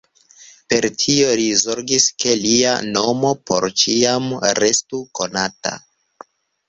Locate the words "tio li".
1.01-1.45